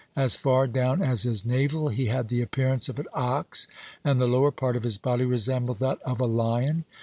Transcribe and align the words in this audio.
As 0.15 0.35
far 0.35 0.65
down 0.65 1.03
as 1.03 1.21
his 1.21 1.45
navel 1.45 1.89
he 1.89 2.07
had 2.07 2.27
the 2.29 2.41
appearance 2.41 2.89
of 2.89 2.97
an 2.97 3.05
ox, 3.13 3.67
and 4.03 4.19
the 4.19 4.25
lower 4.25 4.49
part 4.49 4.75
of 4.75 4.81
his 4.81 4.97
body 4.97 5.25
resembled 5.25 5.77
that 5.77 6.01
of 6.01 6.19
a 6.19 6.25
lion. 6.25 6.85